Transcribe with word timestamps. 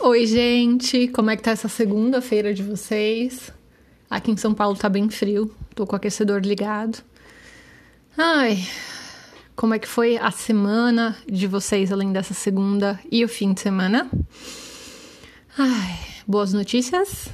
Oi, 0.00 0.26
gente! 0.26 1.08
Como 1.08 1.28
é 1.28 1.36
que 1.36 1.42
tá 1.42 1.50
essa 1.50 1.68
segunda-feira 1.68 2.54
de 2.54 2.62
vocês? 2.62 3.52
Aqui 4.08 4.30
em 4.30 4.36
São 4.36 4.54
Paulo 4.54 4.76
tá 4.76 4.88
bem 4.88 5.10
frio, 5.10 5.52
tô 5.74 5.84
com 5.84 5.94
o 5.94 5.96
aquecedor 5.96 6.40
ligado. 6.40 6.98
Ai, 8.16 8.64
como 9.56 9.74
é 9.74 9.78
que 9.80 9.88
foi 9.88 10.16
a 10.16 10.30
semana 10.30 11.16
de 11.26 11.48
vocês 11.48 11.90
além 11.90 12.12
dessa 12.12 12.32
segunda 12.32 13.00
e 13.10 13.24
o 13.24 13.28
fim 13.28 13.52
de 13.52 13.60
semana? 13.60 14.08
Ai, 15.58 15.98
boas 16.24 16.52
notícias? 16.52 17.28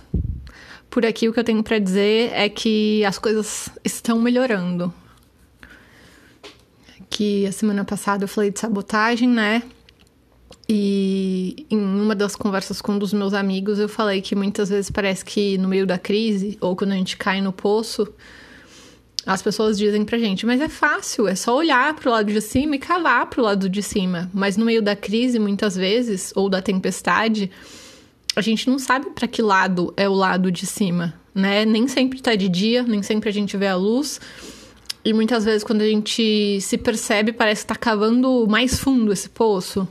Por 0.89 1.05
aqui 1.05 1.29
o 1.29 1.35
que 1.35 1.41
eu 1.41 1.45
tenho 1.45 1.63
para 1.63 1.79
dizer 1.79 2.31
é 2.33 2.49
que 2.49 3.05
as 3.05 3.19
coisas 3.19 3.69
estão 3.85 4.19
melhorando. 4.19 4.93
Que 7.11 7.47
a 7.47 7.53
semana 7.53 7.85
passada 7.85 8.25
eu 8.25 8.29
falei 8.29 8.51
de 8.51 8.59
sabotagem, 8.59 9.29
né? 9.29 9.63
E 10.69 11.67
em 11.71 11.79
uma 11.79 12.15
das 12.15 12.35
conversas 12.35 12.81
com 12.81 12.93
um 12.93 12.99
dos 12.99 13.13
meus 13.13 13.35
amigos, 13.35 13.79
eu 13.79 13.89
falei 13.89 14.23
que 14.23 14.35
muitas 14.35 14.71
vezes 14.71 14.91
parece 14.91 15.25
que 15.25 15.59
no 15.59 15.69
meio 15.69 15.87
da 15.87 15.99
crise, 15.99 16.57
ou 16.61 16.75
quando 16.75 16.93
a 16.93 16.97
gente 16.97 17.17
cai 17.17 17.41
no 17.43 17.53
poço, 17.53 18.09
as 19.27 19.43
pessoas 19.43 19.79
dizem 19.79 20.05
pra 20.05 20.19
gente, 20.19 20.45
mas 20.45 20.61
é 20.61 20.69
fácil, 20.69 21.27
é 21.27 21.35
só 21.35 21.57
olhar 21.57 21.95
pro 21.95 22.11
lado 22.11 22.33
de 22.33 22.41
cima 22.41 22.77
e 22.77 22.79
cavar 22.79 23.27
pro 23.27 23.43
lado 23.43 23.69
de 23.69 23.83
cima. 23.83 24.31
Mas 24.33 24.57
no 24.57 24.65
meio 24.65 24.83
da 24.83 24.97
crise, 24.97 25.39
muitas 25.39 25.75
vezes, 25.77 26.33
ou 26.35 26.49
da 26.49 26.61
tempestade, 26.61 27.51
a 28.37 28.41
gente 28.41 28.69
não 28.69 28.79
sabe 28.79 29.11
para 29.11 29.29
que 29.29 29.41
lado 29.41 29.93
é 29.97 30.09
o 30.09 30.15
lado 30.15 30.51
de 30.51 30.67
cima, 30.67 31.15
né? 31.35 31.65
Nem 31.65 31.89
sempre 31.89 32.21
tá 32.21 32.35
de 32.35 32.49
dia, 32.49 32.83
nem 32.83 33.03
sempre 33.03 33.29
a 33.29 33.33
gente 33.33 33.57
vê 33.57 33.67
a 33.67 33.77
luz. 33.77 34.21
E 35.05 35.13
muitas 35.13 35.45
vezes, 35.45 35.63
quando 35.63 35.83
a 35.83 35.87
gente 35.87 36.61
se 36.61 36.79
percebe, 36.79 37.33
parece 37.33 37.63
que 37.63 37.69
tá 37.69 37.77
cavando 37.77 38.47
mais 38.49 38.79
fundo 38.79 39.13
esse 39.13 39.29
poço. 39.29 39.87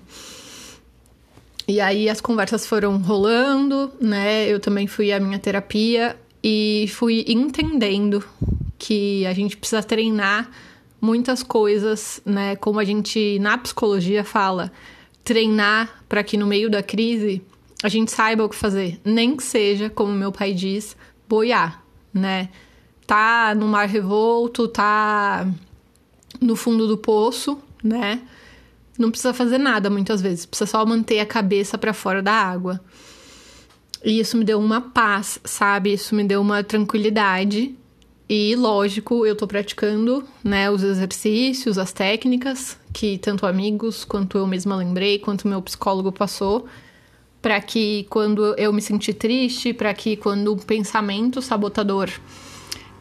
E 1.67 1.79
aí 1.79 2.09
as 2.09 2.19
conversas 2.19 2.67
foram 2.67 2.97
rolando, 2.97 3.91
né? 3.99 4.47
Eu 4.47 4.59
também 4.59 4.85
fui 4.85 5.13
à 5.13 5.19
minha 5.19 5.39
terapia 5.39 6.17
e 6.43 6.87
fui 6.93 7.23
entendendo 7.27 8.23
que 8.77 9.25
a 9.25 9.33
gente 9.33 9.55
precisa 9.55 9.81
treinar 9.81 10.51
muitas 10.99 11.41
coisas, 11.41 12.21
né? 12.25 12.55
Como 12.57 12.79
a 12.79 12.83
gente 12.83 13.39
na 13.39 13.57
psicologia 13.57 14.25
fala, 14.25 14.71
treinar 15.23 16.03
para 16.09 16.23
que 16.23 16.35
no 16.35 16.45
meio 16.45 16.69
da 16.69 16.83
crise 16.83 17.41
a 17.81 17.87
gente 17.87 18.11
saiba 18.11 18.43
o 18.43 18.49
que 18.49 18.55
fazer, 18.55 18.99
nem 19.03 19.35
que 19.35 19.43
seja, 19.43 19.89
como 19.89 20.11
meu 20.11 20.31
pai 20.31 20.53
diz, 20.53 20.97
boiar, 21.27 21.83
né? 22.13 22.49
Tá 23.07 23.53
no 23.55 23.67
mar 23.67 23.87
revolto, 23.87 24.67
tá 24.67 25.47
no 26.39 26.55
fundo 26.55 26.87
do 26.87 26.97
poço, 26.97 27.57
né? 27.81 28.21
Não 28.97 29.09
precisa 29.09 29.33
fazer 29.33 29.57
nada 29.57 29.89
muitas 29.89 30.21
vezes, 30.21 30.45
precisa 30.45 30.69
só 30.69 30.85
manter 30.85 31.19
a 31.19 31.25
cabeça 31.25 31.77
para 31.77 31.93
fora 31.93 32.21
da 32.21 32.33
água. 32.33 32.79
E 34.03 34.19
isso 34.19 34.37
me 34.37 34.43
deu 34.43 34.59
uma 34.59 34.81
paz, 34.81 35.39
sabe? 35.43 35.93
Isso 35.93 36.13
me 36.13 36.23
deu 36.23 36.41
uma 36.41 36.63
tranquilidade. 36.63 37.75
E 38.29 38.55
lógico, 38.55 39.25
eu 39.25 39.35
tô 39.35 39.47
praticando, 39.47 40.23
né, 40.43 40.69
os 40.69 40.83
exercícios, 40.83 41.77
as 41.77 41.91
técnicas 41.91 42.77
que 42.93 43.17
tanto 43.17 43.45
amigos 43.45 44.05
quanto 44.05 44.37
eu 44.37 44.45
mesma 44.45 44.75
lembrei, 44.75 45.17
quanto 45.17 45.47
meu 45.47 45.61
psicólogo 45.61 46.11
passou, 46.11 46.67
para 47.41 47.59
que 47.59 48.05
quando 48.09 48.55
eu 48.57 48.71
me 48.71 48.81
sentir 48.81 49.15
triste, 49.15 49.73
para 49.73 49.93
que 49.93 50.15
quando 50.15 50.53
o 50.53 50.57
pensamento 50.57 51.41
sabotador 51.41 52.09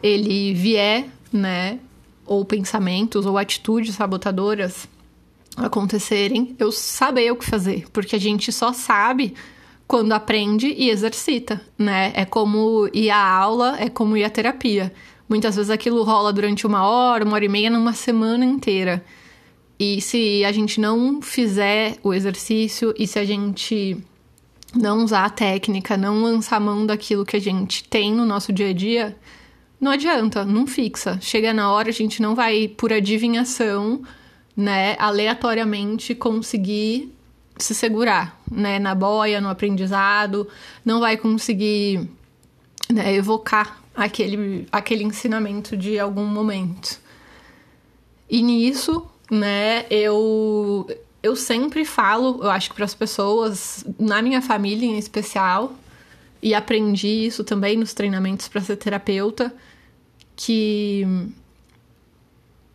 ele 0.01 0.53
vier, 0.53 1.07
né, 1.31 1.79
ou 2.25 2.43
pensamentos 2.43 3.25
ou 3.25 3.37
atitudes 3.37 3.95
sabotadoras, 3.95 4.87
acontecerem, 5.57 6.55
eu 6.59 6.71
saber 6.71 7.31
o 7.31 7.35
que 7.35 7.45
fazer, 7.45 7.85
porque 7.91 8.15
a 8.15 8.19
gente 8.19 8.51
só 8.51 8.73
sabe 8.73 9.33
quando 9.87 10.11
aprende 10.13 10.67
e 10.67 10.89
exercita, 10.89 11.61
né? 11.77 12.11
É 12.15 12.25
como 12.25 12.89
ir 12.93 13.09
à 13.09 13.23
aula, 13.23 13.77
é 13.79 13.89
como 13.89 14.17
ir 14.17 14.23
à 14.23 14.29
terapia. 14.29 14.93
Muitas 15.29 15.55
vezes 15.55 15.69
aquilo 15.69 16.03
rola 16.03 16.33
durante 16.33 16.65
uma 16.65 16.85
hora, 16.85 17.23
uma 17.23 17.35
hora 17.35 17.45
e 17.45 17.49
meia, 17.49 17.69
numa 17.69 17.93
semana 17.93 18.45
inteira. 18.45 19.03
E 19.79 20.01
se 20.01 20.43
a 20.45 20.51
gente 20.51 20.79
não 20.79 21.21
fizer 21.21 21.97
o 22.03 22.13
exercício 22.13 22.93
e 22.97 23.05
se 23.05 23.19
a 23.19 23.25
gente 23.25 23.97
não 24.75 25.03
usar 25.03 25.25
a 25.25 25.29
técnica, 25.29 25.97
não 25.97 26.23
lançar 26.23 26.59
mão 26.59 26.85
daquilo 26.85 27.25
que 27.25 27.35
a 27.35 27.41
gente 27.41 27.83
tem 27.83 28.13
no 28.13 28.25
nosso 28.25 28.51
dia 28.51 28.69
a 28.69 28.73
dia, 28.73 29.15
não 29.79 29.91
adianta, 29.91 30.45
não 30.45 30.65
fixa. 30.65 31.19
Chega 31.21 31.53
na 31.53 31.71
hora, 31.71 31.89
a 31.89 31.93
gente 31.93 32.21
não 32.21 32.33
vai 32.33 32.67
por 32.67 32.93
adivinhação 32.93 34.01
né, 34.55 34.95
aleatoriamente 34.99 36.13
conseguir 36.13 37.13
se 37.57 37.73
segurar, 37.73 38.41
né, 38.51 38.79
na 38.79 38.95
boia, 38.95 39.39
no 39.39 39.49
aprendizado, 39.49 40.47
não 40.83 40.99
vai 40.99 41.17
conseguir 41.17 42.09
né, 42.91 43.13
evocar 43.13 43.81
aquele, 43.95 44.67
aquele 44.71 45.03
ensinamento 45.03 45.77
de 45.77 45.99
algum 45.99 46.25
momento. 46.25 46.99
E 48.29 48.41
nisso, 48.41 49.07
né, 49.29 49.85
eu 49.89 50.87
eu 51.21 51.37
sempre 51.37 51.85
falo, 51.85 52.43
eu 52.43 52.51
acho 52.51 52.69
que 52.69 52.75
para 52.75 52.83
as 52.83 52.93
pessoas, 52.93 53.85
na 53.97 54.21
minha 54.21 54.41
família 54.41 54.85
em 54.85 54.97
especial, 54.97 55.73
e 56.41 56.53
aprendi 56.53 57.07
isso 57.07 57.45
também 57.45 57.77
nos 57.77 57.93
treinamentos 57.93 58.49
para 58.49 58.59
ser 58.59 58.75
terapeuta, 58.75 59.55
que 60.35 61.07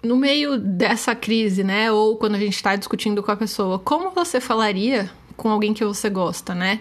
no 0.09 0.17
meio 0.17 0.57
dessa 0.57 1.15
crise, 1.15 1.63
né? 1.63 1.93
Ou 1.93 2.17
quando 2.17 2.35
a 2.35 2.39
gente 2.39 2.55
está 2.55 2.75
discutindo 2.75 3.23
com 3.23 3.31
a 3.31 3.37
pessoa, 3.37 3.79
como 3.79 4.11
você 4.11 4.41
falaria 4.41 5.11
com 5.37 5.51
alguém 5.51 5.75
que 5.75 5.85
você 5.85 6.09
gosta, 6.09 6.55
né? 6.55 6.81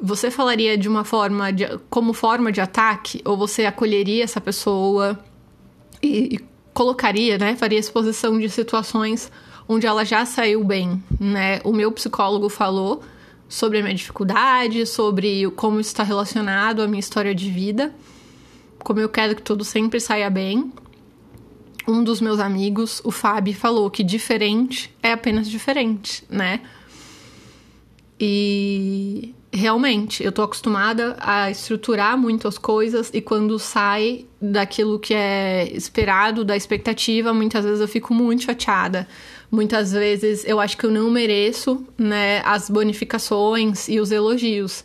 Você 0.00 0.30
falaria 0.30 0.78
de 0.78 0.88
uma 0.88 1.04
forma 1.04 1.52
de, 1.52 1.78
como 1.90 2.14
forma 2.14 2.50
de 2.50 2.60
ataque 2.60 3.20
ou 3.22 3.36
você 3.36 3.66
acolheria 3.66 4.24
essa 4.24 4.40
pessoa 4.40 5.18
e, 6.02 6.36
e 6.36 6.40
colocaria, 6.72 7.36
né? 7.36 7.54
Faria 7.54 7.78
exposição 7.78 8.38
de 8.38 8.48
situações 8.48 9.30
onde 9.68 9.86
ela 9.86 10.02
já 10.02 10.24
saiu 10.24 10.64
bem, 10.64 11.02
né? 11.20 11.60
O 11.64 11.72
meu 11.72 11.92
psicólogo 11.92 12.48
falou 12.48 13.02
sobre 13.46 13.78
a 13.78 13.82
minha 13.82 13.94
dificuldade, 13.94 14.86
sobre 14.86 15.50
como 15.50 15.78
isso 15.78 15.90
está 15.90 16.02
relacionado 16.02 16.80
à 16.80 16.86
minha 16.86 17.00
história 17.00 17.34
de 17.34 17.50
vida, 17.50 17.94
como 18.78 19.00
eu 19.00 19.08
quero 19.08 19.36
que 19.36 19.42
tudo 19.42 19.64
sempre 19.64 20.00
saia 20.00 20.30
bem, 20.30 20.72
um 21.86 22.02
dos 22.02 22.20
meus 22.20 22.40
amigos, 22.40 23.00
o 23.04 23.10
Fábio, 23.10 23.54
falou 23.54 23.90
que 23.90 24.02
diferente 24.02 24.94
é 25.02 25.12
apenas 25.12 25.48
diferente, 25.48 26.24
né? 26.28 26.60
E 28.18 29.34
realmente, 29.52 30.22
eu 30.22 30.32
tô 30.32 30.42
acostumada 30.42 31.16
a 31.18 31.50
estruturar 31.50 32.16
muito 32.16 32.46
as 32.46 32.58
coisas 32.58 33.10
e 33.12 33.20
quando 33.20 33.58
sai 33.58 34.26
daquilo 34.40 34.98
que 34.98 35.14
é 35.14 35.68
esperado, 35.72 36.44
da 36.44 36.56
expectativa, 36.56 37.32
muitas 37.32 37.64
vezes 37.64 37.80
eu 37.80 37.88
fico 37.88 38.12
muito 38.12 38.44
chateada. 38.44 39.08
Muitas 39.50 39.92
vezes 39.92 40.44
eu 40.46 40.60
acho 40.60 40.76
que 40.76 40.84
eu 40.84 40.90
não 40.90 41.10
mereço, 41.10 41.86
né, 41.96 42.42
as 42.44 42.68
bonificações 42.68 43.88
e 43.88 44.00
os 44.00 44.10
elogios. 44.10 44.84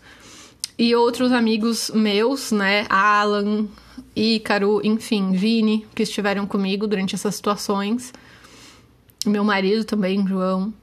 E 0.77 0.95
outros 0.95 1.31
amigos 1.31 1.91
meus, 1.93 2.51
né, 2.51 2.85
Alan, 2.89 3.67
Ícaro, 4.15 4.81
enfim, 4.83 5.31
Vini, 5.31 5.85
que 5.95 6.03
estiveram 6.03 6.45
comigo 6.45 6.87
durante 6.87 7.15
essas 7.15 7.35
situações. 7.35 8.13
Meu 9.25 9.43
marido 9.43 9.83
também, 9.83 10.25
João. 10.27 10.73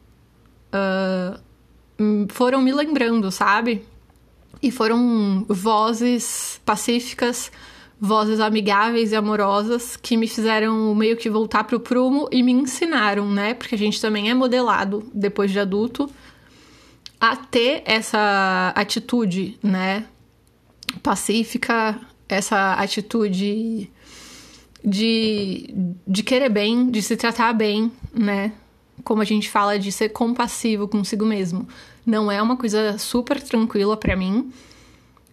Uh, 0.73 1.39
foram 2.29 2.63
me 2.63 2.73
lembrando, 2.73 3.31
sabe? 3.31 3.85
E 4.63 4.71
foram 4.71 5.45
vozes 5.49 6.61
pacíficas, 6.65 7.51
vozes 8.01 8.41
amigáveis 8.41 9.13
e 9.13 9.17
amorosas 9.17 9.97
que 9.97 10.17
me 10.17 10.29
fizeram 10.29 10.95
meio 10.95 11.17
que 11.17 11.29
voltar 11.29 11.65
pro 11.65 11.81
prumo 11.81 12.29
e 12.31 12.43
me 12.43 12.53
ensinaram, 12.53 13.31
né? 13.31 13.55
Porque 13.55 13.75
a 13.75 13.79
gente 13.79 14.01
também 14.01 14.31
é 14.31 14.35
modelado 14.35 15.09
depois 15.13 15.51
de 15.51 15.59
adulto 15.59 16.09
a 17.21 17.35
ter 17.35 17.83
essa 17.85 18.73
atitude, 18.77 19.59
né? 19.63 20.07
Pacífica, 21.03 22.01
essa 22.29 22.75
atitude 22.75 23.91
de, 24.85 25.75
de 26.07 26.23
querer 26.23 26.49
bem, 26.49 26.91
de 26.91 27.03
se 27.03 27.17
tratar 27.17 27.53
bem, 27.53 27.91
né? 28.13 28.53
Como 29.05 29.23
a 29.23 29.25
gente 29.25 29.49
fala 29.49 29.79
de 29.79 29.91
ser 29.91 30.11
compassivo 30.11 30.89
consigo 30.89 31.25
mesmo. 31.25 31.67
Não 32.05 32.31
é 32.31 32.41
uma 32.41 32.57
coisa 32.57 32.99
super 32.99 33.41
tranquila 33.41 33.97
para 33.97 34.17
mim, 34.17 34.53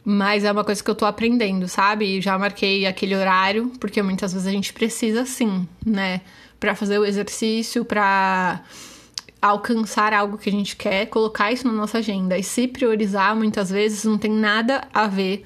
mas 0.03 0.43
é 0.43 0.51
uma 0.51 0.63
coisa 0.63 0.83
que 0.83 0.89
eu 0.89 0.95
tô 0.95 1.05
aprendendo, 1.05 1.67
sabe? 1.67 2.21
Já 2.21 2.37
marquei 2.37 2.85
aquele 2.85 3.15
horário, 3.15 3.71
porque 3.79 4.01
muitas 4.01 4.33
vezes 4.33 4.47
a 4.47 4.51
gente 4.51 4.71
precisa 4.73 5.25
sim, 5.25 5.67
né? 5.85 6.21
Para 6.59 6.75
fazer 6.75 6.99
o 6.99 7.05
exercício, 7.05 7.83
para 7.83 8.61
alcançar 9.41 10.13
algo 10.13 10.37
que 10.37 10.49
a 10.49 10.51
gente 10.51 10.75
quer, 10.75 11.07
colocar 11.07 11.51
isso 11.51 11.67
na 11.67 11.73
nossa 11.73 11.99
agenda 11.99 12.37
e 12.37 12.43
se 12.43 12.67
priorizar 12.67 13.35
muitas 13.35 13.69
vezes 13.69 14.03
não 14.03 14.17
tem 14.17 14.31
nada 14.31 14.87
a 14.93 15.07
ver 15.07 15.45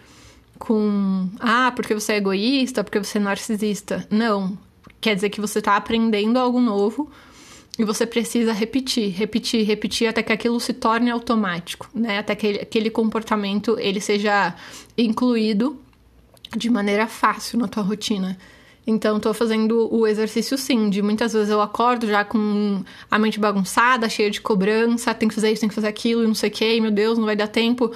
com 0.59 1.29
ah, 1.39 1.71
porque 1.75 1.94
você 1.95 2.13
é 2.13 2.17
egoísta, 2.17 2.83
porque 2.83 3.00
você 3.00 3.17
é 3.17 3.21
narcisista. 3.21 4.06
Não. 4.11 4.57
Quer 5.01 5.15
dizer 5.15 5.29
que 5.29 5.41
você 5.41 5.59
está 5.59 5.75
aprendendo 5.77 6.38
algo 6.38 6.59
novo 6.59 7.09
E 7.79 7.83
você 7.85 8.06
precisa 8.06 8.51
repetir, 8.51 9.09
repetir, 9.09 9.65
repetir 9.65 10.09
até 10.09 10.21
que 10.21 10.33
aquilo 10.33 10.59
se 10.59 10.73
torne 10.73 11.09
automático, 11.09 11.89
né? 11.94 12.19
Até 12.19 12.35
que 12.35 12.47
aquele 12.61 12.89
comportamento 12.89 13.79
ele 13.79 14.01
seja 14.01 14.53
incluído 14.97 15.79
de 16.57 16.69
maneira 16.69 17.07
fácil 17.07 17.57
na 17.57 17.69
tua 17.69 17.81
rotina. 17.81 18.38
Então, 18.85 19.17
tô 19.17 19.33
fazendo 19.33 19.88
o 19.95 20.06
exercício 20.06 20.57
sim, 20.57 20.89
de 20.89 21.01
muitas 21.01 21.31
vezes 21.31 21.50
eu 21.50 21.61
acordo 21.61 22.06
já 22.06 22.25
com 22.25 22.83
a 23.09 23.17
mente 23.17 23.39
bagunçada, 23.39 24.09
cheia 24.09 24.29
de 24.29 24.41
cobrança, 24.41 25.13
tem 25.13 25.29
que 25.29 25.35
fazer 25.35 25.50
isso, 25.50 25.61
tem 25.61 25.69
que 25.69 25.75
fazer 25.75 25.88
aquilo, 25.88 26.23
e 26.23 26.27
não 26.27 26.35
sei 26.35 26.50
o 26.50 26.51
que, 26.51 26.81
meu 26.81 26.91
Deus, 26.91 27.17
não 27.17 27.25
vai 27.25 27.35
dar 27.35 27.47
tempo. 27.47 27.94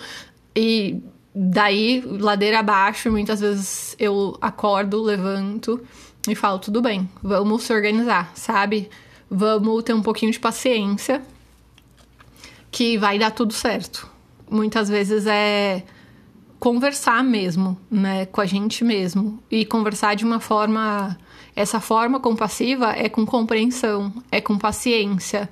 E 0.56 1.02
daí, 1.34 2.04
ladeira 2.06 2.60
abaixo, 2.60 3.12
muitas 3.12 3.40
vezes 3.40 3.96
eu 4.00 4.38
acordo, 4.42 5.02
levanto 5.02 5.82
e 6.28 6.36
falo, 6.36 6.60
tudo 6.60 6.82
bem, 6.82 7.10
vamos 7.22 7.64
se 7.64 7.74
organizar, 7.74 8.32
sabe? 8.36 8.90
Vamos 9.30 9.84
ter 9.84 9.94
um 9.94 10.02
pouquinho 10.02 10.32
de 10.32 10.40
paciência 10.40 11.22
que 12.72 12.98
vai 12.98 13.18
dar 13.20 13.32
tudo 13.32 13.54
certo. 13.54 14.10
Muitas 14.50 14.90
vezes 14.90 15.26
é 15.26 15.84
conversar 16.60 17.24
mesmo, 17.24 17.78
né, 17.92 18.26
com 18.28 18.40
a 18.40 18.46
gente 18.46 18.84
mesmo 18.84 19.44
e 19.52 19.66
conversar 19.66 20.16
de 20.16 20.24
uma 20.24 20.40
forma 20.40 21.18
essa 21.56 21.80
forma 21.80 22.20
compassiva 22.20 22.94
é 22.94 23.08
com 23.08 23.26
compreensão, 23.26 24.12
é 24.32 24.42
com 24.42 24.58
paciência, 24.58 25.50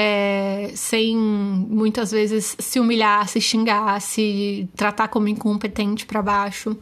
é, 0.00 0.70
sem 0.76 1.16
muitas 1.16 2.12
vezes 2.12 2.54
se 2.56 2.78
humilhar, 2.78 3.26
se 3.26 3.40
xingar, 3.40 4.00
se 4.00 4.68
tratar 4.76 5.08
como 5.08 5.26
incompetente 5.26 6.06
para 6.06 6.22
baixo. 6.22 6.76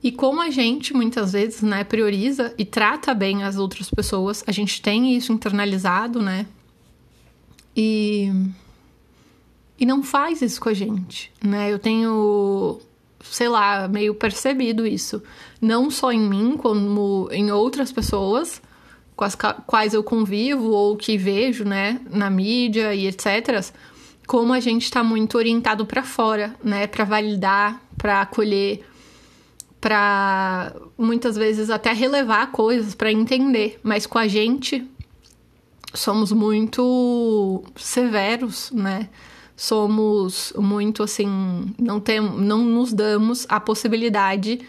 E 0.00 0.12
como 0.12 0.40
a 0.40 0.48
gente 0.48 0.94
muitas 0.94 1.32
vezes, 1.32 1.60
né, 1.60 1.82
prioriza 1.82 2.54
e 2.56 2.64
trata 2.64 3.12
bem 3.12 3.42
as 3.42 3.56
outras 3.56 3.90
pessoas, 3.90 4.44
a 4.46 4.52
gente 4.52 4.80
tem 4.80 5.16
isso 5.16 5.32
internalizado, 5.32 6.22
né? 6.22 6.46
E 7.76 8.30
e 9.76 9.84
não 9.84 10.00
faz 10.00 10.40
isso 10.40 10.60
com 10.60 10.68
a 10.68 10.74
gente, 10.74 11.32
né? 11.42 11.72
Eu 11.72 11.80
tenho, 11.80 12.78
sei 13.24 13.48
lá, 13.48 13.88
meio 13.88 14.14
percebido 14.14 14.86
isso, 14.86 15.20
não 15.60 15.90
só 15.90 16.12
em 16.12 16.20
mim, 16.20 16.56
como 16.56 17.28
em 17.32 17.50
outras 17.50 17.90
pessoas 17.90 18.62
com 19.18 19.24
as 19.24 19.34
quais 19.66 19.94
eu 19.94 20.04
convivo 20.04 20.70
ou 20.70 20.96
que 20.96 21.18
vejo, 21.18 21.64
né, 21.64 22.00
na 22.08 22.30
mídia 22.30 22.94
e 22.94 23.08
etc. 23.08 23.66
Como 24.28 24.52
a 24.52 24.60
gente 24.60 24.84
está 24.84 25.02
muito 25.02 25.36
orientado 25.36 25.84
para 25.84 26.04
fora, 26.04 26.54
né, 26.62 26.86
para 26.86 27.04
validar, 27.04 27.82
para 27.96 28.20
acolher 28.20 28.84
para 29.80 30.72
muitas 30.96 31.34
vezes 31.34 31.68
até 31.68 31.92
relevar 31.92 32.52
coisas 32.52 32.94
para 32.94 33.10
entender, 33.10 33.80
mas 33.82 34.06
com 34.06 34.18
a 34.18 34.28
gente 34.28 34.88
somos 35.92 36.30
muito 36.30 37.64
severos, 37.74 38.70
né? 38.70 39.08
Somos 39.56 40.52
muito 40.56 41.02
assim, 41.02 41.74
não 41.76 41.98
tem, 41.98 42.20
não 42.20 42.64
nos 42.64 42.92
damos 42.92 43.46
a 43.48 43.58
possibilidade 43.58 44.60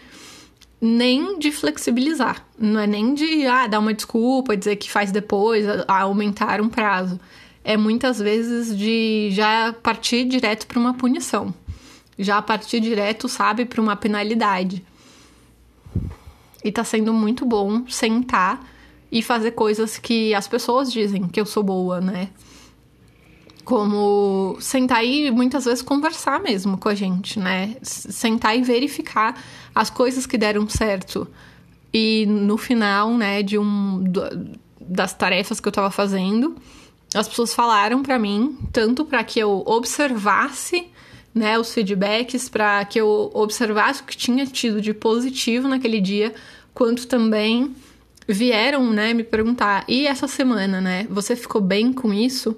nem 0.80 1.38
de 1.38 1.52
flexibilizar, 1.52 2.44
não 2.58 2.80
é 2.80 2.86
nem 2.86 3.12
de 3.12 3.46
ah, 3.46 3.66
dar 3.66 3.80
uma 3.80 3.92
desculpa, 3.92 4.56
dizer 4.56 4.76
que 4.76 4.90
faz 4.90 5.12
depois, 5.12 5.66
aumentar 5.86 6.60
um 6.60 6.68
prazo. 6.68 7.20
É 7.62 7.76
muitas 7.76 8.18
vezes 8.18 8.76
de 8.76 9.28
já 9.32 9.74
partir 9.82 10.24
direto 10.24 10.66
para 10.66 10.78
uma 10.78 10.94
punição. 10.94 11.52
Já 12.18 12.40
partir 12.40 12.80
direto, 12.80 13.28
sabe, 13.28 13.66
para 13.66 13.80
uma 13.80 13.94
penalidade. 13.94 14.84
E 16.64 16.72
tá 16.72 16.82
sendo 16.84 17.12
muito 17.12 17.44
bom 17.44 17.86
sentar 17.86 18.66
e 19.12 19.22
fazer 19.22 19.50
coisas 19.52 19.98
que 19.98 20.34
as 20.34 20.48
pessoas 20.48 20.90
dizem 20.92 21.28
que 21.28 21.40
eu 21.40 21.46
sou 21.46 21.62
boa, 21.62 22.00
né? 22.00 22.28
Como 23.64 24.56
sentar 24.60 25.04
e 25.04 25.30
muitas 25.30 25.64
vezes 25.64 25.82
conversar 25.82 26.40
mesmo 26.40 26.78
com 26.78 26.88
a 26.88 26.94
gente, 26.94 27.38
né? 27.38 27.76
Sentar 27.82 28.56
e 28.56 28.62
verificar 28.62 29.40
as 29.74 29.90
coisas 29.90 30.26
que 30.26 30.38
deram 30.38 30.68
certo. 30.68 31.28
E 31.92 32.24
no 32.26 32.56
final, 32.56 33.16
né, 33.16 33.42
de 33.42 33.58
um 33.58 34.04
das 34.80 35.12
tarefas 35.12 35.60
que 35.60 35.68
eu 35.68 35.72
tava 35.72 35.90
fazendo, 35.90 36.56
as 37.14 37.28
pessoas 37.28 37.52
falaram 37.52 38.02
para 38.02 38.18
mim, 38.18 38.56
tanto 38.72 39.04
para 39.04 39.22
que 39.24 39.38
eu 39.38 39.62
observasse 39.66 40.88
né, 41.34 41.58
os 41.58 41.72
feedbacks 41.72 42.48
para 42.48 42.84
que 42.84 43.00
eu 43.00 43.30
observasse 43.32 44.02
o 44.02 44.04
que 44.04 44.16
tinha 44.16 44.46
tido 44.46 44.80
de 44.80 44.92
positivo 44.92 45.68
naquele 45.68 46.00
dia, 46.00 46.34
quanto 46.74 47.06
também 47.06 47.74
vieram, 48.26 48.90
né, 48.90 49.14
me 49.14 49.24
perguntar: 49.24 49.84
"E 49.88 50.06
essa 50.06 50.26
semana, 50.26 50.80
né, 50.80 51.06
você 51.08 51.36
ficou 51.36 51.60
bem 51.60 51.92
com 51.92 52.12
isso?" 52.12 52.56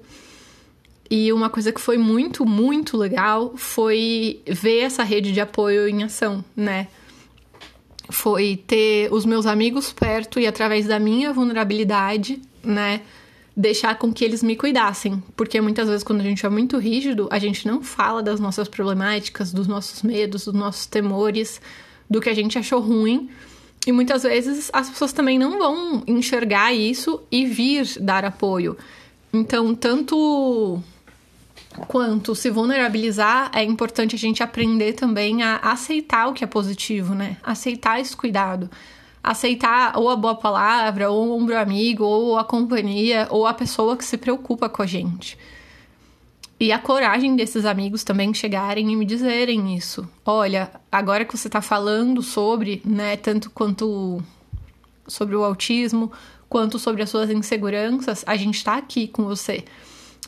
E 1.11 1.33
uma 1.33 1.51
coisa 1.51 1.73
que 1.73 1.81
foi 1.81 1.99
muito, 1.99 2.47
muito 2.47 2.97
legal 2.97 3.53
foi 3.57 4.41
ver 4.47 4.81
essa 4.81 5.03
rede 5.03 5.33
de 5.33 5.41
apoio 5.41 5.89
em 5.89 6.03
ação, 6.03 6.45
né? 6.57 6.89
Foi 8.11 8.57
ter 8.67 9.13
os 9.13 9.25
meus 9.25 9.47
amigos 9.47 9.93
perto 9.93 10.41
e 10.41 10.47
através 10.47 10.87
da 10.87 10.99
minha 10.99 11.33
vulnerabilidade, 11.33 12.41
né, 12.63 13.01
deixar 13.57 13.97
com 13.99 14.13
que 14.13 14.25
eles 14.25 14.43
me 14.43 14.57
cuidassem. 14.57 15.23
Porque 15.37 15.61
muitas 15.61 15.89
vezes, 15.89 16.03
quando 16.03 16.21
a 16.21 16.25
gente 16.25 16.45
é 16.45 16.49
muito 16.49 16.79
rígido, 16.79 17.29
a 17.31 17.39
gente 17.39 17.67
não 17.67 17.83
fala 17.83 18.23
das 18.23 18.41
nossas 18.41 18.69
problemáticas, 18.69 19.53
dos 19.53 19.67
nossos 19.67 20.03
medos, 20.03 20.45
dos 20.45 20.55
nossos 20.55 20.87
temores, 20.87 21.61
do 22.09 22.21
que 22.21 22.29
a 22.29 22.35
gente 22.35 22.59
achou 22.59 22.81
ruim. 22.81 23.31
E 23.87 23.93
muitas 23.93 24.23
vezes 24.23 24.71
as 24.73 24.89
pessoas 24.89 25.13
também 25.13 25.39
não 25.39 25.59
vão 25.59 26.03
enxergar 26.07 26.73
isso 26.73 27.21
e 27.31 27.45
vir 27.45 27.87
dar 28.01 28.25
apoio. 28.25 28.77
Então, 29.33 29.75
tanto 29.75 30.81
quanto 31.87 32.35
se 32.35 32.51
vulnerabilizar, 32.51 33.51
é 33.55 33.63
importante 33.63 34.15
a 34.15 34.19
gente 34.19 34.43
aprender 34.43 34.93
também 34.95 35.43
a 35.43 35.57
aceitar 35.57 36.29
o 36.29 36.33
que 36.33 36.45
é 36.45 36.47
positivo, 36.47 37.15
né? 37.15 37.37
Aceitar 37.43 38.01
esse 38.01 38.17
cuidado 38.17 38.71
aceitar 39.23 39.97
ou 39.97 40.11
a 40.11 40.17
boa 40.17 40.35
palavra, 40.35 41.11
ou 41.11 41.29
o 41.29 41.37
ombro 41.39 41.57
amigo, 41.57 42.05
ou 42.05 42.37
a 42.37 42.45
companhia, 42.45 43.29
ou 43.31 43.47
a 43.47 43.55
pessoa 43.55 43.97
que 43.97 44.05
se 44.05 44.19
preocupa 44.19 44.69
com 44.69 44.83
a 44.83 44.87
gente. 44.87 45.39
E 46.59 46.73
a 46.73 46.79
coragem 46.79 47.37
desses 47.37 47.65
amigos 47.65 48.05
também 48.05 48.33
chegarem 48.35 48.93
e 48.93 48.97
me 48.97 49.05
dizerem 49.05 49.77
isso. 49.77 50.09
Olha, 50.25 50.71
agora 50.91 51.25
que 51.25 51.37
você 51.37 51.49
está 51.49 51.61
falando 51.61 52.23
sobre, 52.23 52.83
né, 52.85 53.17
tanto 53.17 53.51
quanto 53.51 54.23
sobre 55.07 55.35
o 55.35 55.45
autismo, 55.45 56.11
quanto 56.49 56.79
sobre 56.79 57.03
as 57.03 57.11
suas 57.11 57.31
inseguranças, 57.31 58.23
a 58.27 58.37
gente 58.37 58.57
está 58.57 58.77
aqui 58.77 59.09
com 59.09 59.25
você. 59.25 59.65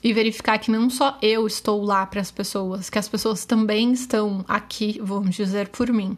E 0.05 0.13
verificar 0.13 0.59
que 0.59 0.71
não 0.71 0.91
só 0.91 1.19
eu 1.23 1.47
estou 1.47 1.83
lá 1.83 2.05
para 2.05 2.21
as 2.21 2.31
pessoas, 2.31 2.91
que 2.91 2.99
as 2.99 3.09
pessoas 3.09 3.47
também 3.47 3.91
estão 3.93 4.45
aqui, 4.47 5.01
vamos 5.03 5.35
dizer, 5.35 5.69
por 5.69 5.91
mim. 5.91 6.15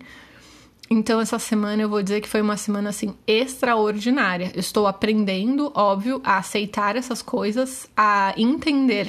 Então, 0.91 1.21
essa 1.21 1.39
semana 1.39 1.83
eu 1.83 1.89
vou 1.89 2.03
dizer 2.03 2.21
que 2.21 2.29
foi 2.29 2.41
uma 2.41 2.57
semana 2.57 2.91
assim 2.91 3.15
extraordinária. 3.27 4.53
estou 4.57 4.87
aprendendo, 4.87 5.73
óbvio, 5.75 6.21
a 6.25 6.39
aceitar 6.39 6.97
essas 6.97 7.23
coisas, 7.23 7.89
a 7.97 8.35
entender 8.37 9.09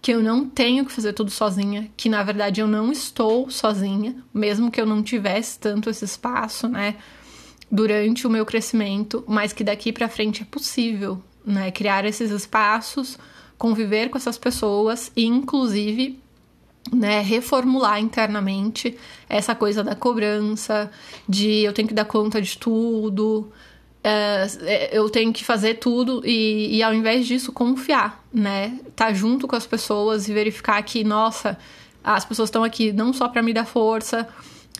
que 0.00 0.12
eu 0.12 0.20
não 0.20 0.48
tenho 0.48 0.84
que 0.84 0.90
fazer 0.90 1.12
tudo 1.12 1.30
sozinha, 1.30 1.88
que 1.96 2.08
na 2.08 2.24
verdade 2.24 2.60
eu 2.60 2.66
não 2.66 2.90
estou 2.90 3.48
sozinha, 3.48 4.16
mesmo 4.34 4.68
que 4.68 4.80
eu 4.80 4.86
não 4.86 5.00
tivesse 5.00 5.60
tanto 5.60 5.88
esse 5.88 6.04
espaço, 6.04 6.66
né, 6.68 6.96
durante 7.70 8.26
o 8.26 8.30
meu 8.30 8.44
crescimento, 8.44 9.24
mas 9.28 9.52
que 9.52 9.62
daqui 9.62 9.92
para 9.92 10.08
frente 10.08 10.42
é 10.42 10.44
possível, 10.44 11.22
né, 11.46 11.70
criar 11.70 12.04
esses 12.04 12.32
espaços, 12.32 13.16
conviver 13.62 14.10
com 14.10 14.18
essas 14.18 14.36
pessoas 14.36 15.12
e 15.14 15.24
inclusive 15.24 16.18
né, 16.92 17.20
reformular 17.20 18.00
internamente 18.00 18.98
essa 19.28 19.54
coisa 19.54 19.84
da 19.84 19.94
cobrança, 19.94 20.90
de 21.28 21.60
eu 21.62 21.72
tenho 21.72 21.86
que 21.86 21.94
dar 21.94 22.04
conta 22.04 22.42
de 22.42 22.58
tudo, 22.58 23.52
é, 24.02 24.90
eu 24.90 25.08
tenho 25.08 25.32
que 25.32 25.44
fazer 25.44 25.74
tudo 25.74 26.22
e, 26.24 26.76
e 26.76 26.82
ao 26.82 26.92
invés 26.92 27.24
disso 27.24 27.52
confiar, 27.52 28.24
né, 28.34 28.80
tá 28.96 29.12
junto 29.12 29.46
com 29.46 29.54
as 29.54 29.64
pessoas 29.64 30.28
e 30.28 30.34
verificar 30.34 30.82
que 30.82 31.04
nossa, 31.04 31.56
as 32.02 32.24
pessoas 32.24 32.48
estão 32.48 32.64
aqui 32.64 32.92
não 32.92 33.12
só 33.12 33.28
para 33.28 33.42
me 33.42 33.52
dar 33.52 33.64
força, 33.64 34.28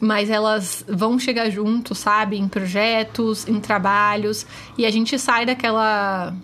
mas 0.00 0.28
elas 0.28 0.84
vão 0.88 1.20
chegar 1.20 1.48
junto, 1.50 1.94
sabe, 1.94 2.36
em 2.36 2.48
projetos, 2.48 3.46
em 3.46 3.60
trabalhos 3.60 4.44
e 4.76 4.84
a 4.84 4.90
gente 4.90 5.16
sai 5.20 5.46
daquela 5.46 6.34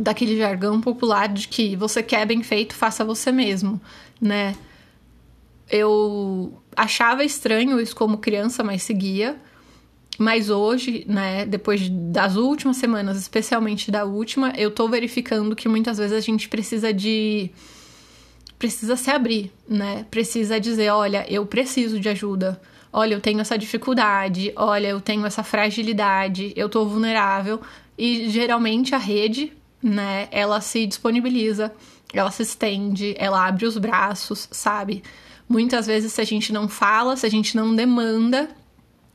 daquele 0.00 0.36
jargão 0.36 0.80
popular 0.80 1.28
de 1.28 1.46
que 1.48 1.76
você 1.76 2.02
quer 2.02 2.26
bem 2.26 2.42
feito, 2.42 2.74
faça 2.74 3.04
você 3.04 3.30
mesmo, 3.30 3.80
né? 4.20 4.54
eu 5.70 6.52
achava 6.76 7.24
estranho 7.24 7.80
isso 7.80 7.94
como 7.94 8.18
criança, 8.18 8.64
mas 8.64 8.82
seguia. 8.82 9.36
Mas 10.18 10.50
hoje, 10.50 11.04
né, 11.08 11.46
depois 11.46 11.88
das 11.88 12.36
últimas 12.36 12.76
semanas, 12.76 13.16
especialmente 13.16 13.90
da 13.90 14.04
última, 14.04 14.52
eu 14.56 14.70
tô 14.70 14.86
verificando 14.88 15.56
que 15.56 15.68
muitas 15.68 15.96
vezes 15.96 16.12
a 16.12 16.20
gente 16.20 16.48
precisa 16.48 16.92
de 16.92 17.50
precisa 18.58 18.94
se 18.94 19.10
abrir, 19.10 19.50
né? 19.66 20.04
Precisa 20.10 20.60
dizer, 20.60 20.90
olha, 20.90 21.24
eu 21.32 21.46
preciso 21.46 21.98
de 21.98 22.10
ajuda. 22.10 22.60
Olha, 22.92 23.14
eu 23.14 23.20
tenho 23.20 23.40
essa 23.40 23.56
dificuldade, 23.56 24.52
olha, 24.54 24.88
eu 24.88 25.00
tenho 25.00 25.24
essa 25.24 25.42
fragilidade, 25.42 26.52
eu 26.54 26.68
tô 26.68 26.84
vulnerável. 26.84 27.60
E 27.96 28.28
geralmente 28.28 28.94
a 28.94 28.98
rede 28.98 29.52
né? 29.82 30.28
Ela 30.30 30.60
se 30.60 30.86
disponibiliza, 30.86 31.72
ela 32.12 32.30
se 32.30 32.42
estende, 32.42 33.14
ela 33.18 33.46
abre 33.46 33.66
os 33.66 33.78
braços, 33.78 34.48
sabe? 34.50 35.02
Muitas 35.48 35.86
vezes, 35.86 36.12
se 36.12 36.20
a 36.20 36.24
gente 36.24 36.52
não 36.52 36.68
fala, 36.68 37.16
se 37.16 37.26
a 37.26 37.30
gente 37.30 37.56
não 37.56 37.74
demanda, 37.74 38.48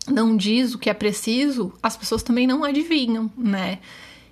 não 0.08 0.36
diz 0.36 0.74
o 0.74 0.80
que 0.80 0.90
é 0.90 0.94
preciso, 0.94 1.74
as 1.82 1.96
pessoas 1.96 2.24
também 2.24 2.46
não 2.46 2.64
adivinham, 2.64 3.32
né? 3.38 3.80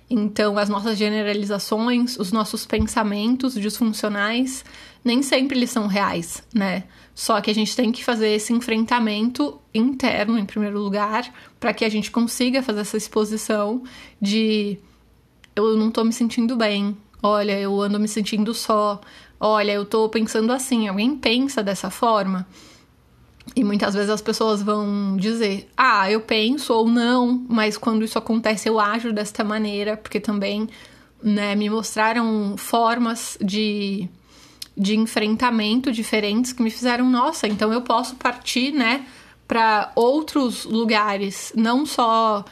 Então, 0.08 0.58
as 0.58 0.68
nossas 0.68 0.98
generalizações, 0.98 2.18
os 2.18 2.30
nossos 2.30 2.66
pensamentos 2.66 3.54
disfuncionais, 3.54 4.64
nem 5.02 5.22
sempre 5.22 5.58
eles 5.58 5.70
são 5.70 5.86
reais, 5.86 6.42
né? 6.54 6.84
Só 7.14 7.40
que 7.40 7.50
a 7.50 7.54
gente 7.54 7.74
tem 7.74 7.90
que 7.90 8.04
fazer 8.04 8.28
esse 8.28 8.52
enfrentamento 8.52 9.60
interno, 9.72 10.38
em 10.38 10.44
primeiro 10.44 10.78
lugar, 10.78 11.32
para 11.58 11.72
que 11.72 11.84
a 11.84 11.88
gente 11.88 12.10
consiga 12.10 12.62
fazer 12.62 12.80
essa 12.80 12.96
exposição 12.96 13.82
de 14.20 14.78
eu 15.56 15.76
não 15.76 15.90
tô 15.90 16.04
me 16.04 16.12
sentindo 16.12 16.56
bem, 16.56 16.96
olha, 17.22 17.58
eu 17.58 17.80
ando 17.80 17.98
me 17.98 18.08
sentindo 18.08 18.52
só, 18.52 19.00
olha, 19.40 19.72
eu 19.72 19.84
tô 19.84 20.08
pensando 20.08 20.52
assim, 20.52 20.88
alguém 20.88 21.16
pensa 21.16 21.62
dessa 21.62 21.90
forma? 21.90 22.46
E 23.54 23.62
muitas 23.62 23.94
vezes 23.94 24.10
as 24.10 24.22
pessoas 24.22 24.62
vão 24.62 25.16
dizer, 25.16 25.68
ah, 25.76 26.10
eu 26.10 26.20
penso 26.20 26.72
ou 26.72 26.88
não, 26.88 27.44
mas 27.48 27.76
quando 27.76 28.04
isso 28.04 28.18
acontece 28.18 28.68
eu 28.68 28.80
ajo 28.80 29.12
desta 29.12 29.44
maneira, 29.44 29.96
porque 29.96 30.18
também 30.18 30.68
né, 31.22 31.54
me 31.54 31.70
mostraram 31.70 32.56
formas 32.56 33.38
de, 33.40 34.08
de 34.76 34.96
enfrentamento 34.96 35.92
diferentes 35.92 36.52
que 36.52 36.62
me 36.62 36.70
fizeram, 36.70 37.08
nossa, 37.08 37.46
então 37.46 37.72
eu 37.72 37.82
posso 37.82 38.16
partir, 38.16 38.72
né, 38.72 39.06
para 39.46 39.92
outros 39.94 40.64
lugares, 40.64 41.52
não 41.54 41.86
só 41.86 42.44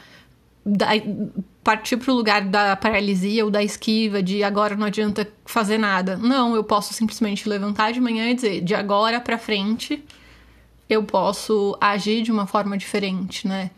da, 0.65 0.89
partir 1.63 1.97
para 1.97 2.11
o 2.11 2.15
lugar 2.15 2.41
da 2.41 2.75
paralisia 2.75 3.45
ou 3.45 3.51
da 3.51 3.63
esquiva, 3.63 4.21
de 4.21 4.43
agora 4.43 4.75
não 4.75 4.85
adianta 4.85 5.27
fazer 5.45 5.77
nada. 5.77 6.17
Não, 6.17 6.55
eu 6.55 6.63
posso 6.63 6.93
simplesmente 6.93 7.47
levantar 7.47 7.93
de 7.93 8.01
manhã 8.01 8.29
e 8.29 8.35
dizer, 8.35 8.61
de 8.61 8.75
agora 8.75 9.21
para 9.21 9.37
frente 9.37 10.03
eu 10.89 11.03
posso 11.03 11.77
agir 11.79 12.21
de 12.21 12.31
uma 12.31 12.45
forma 12.45 12.77
diferente, 12.77 13.47
né? 13.47 13.71